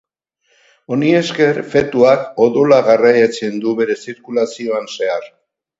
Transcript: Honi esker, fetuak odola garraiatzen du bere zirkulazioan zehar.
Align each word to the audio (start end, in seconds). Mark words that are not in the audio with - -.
Honi 0.95 1.11
esker, 1.17 1.59
fetuak 1.75 2.41
odola 2.47 2.81
garraiatzen 2.91 3.63
du 3.67 3.79
bere 3.83 4.03
zirkulazioan 4.07 4.93
zehar. 4.99 5.35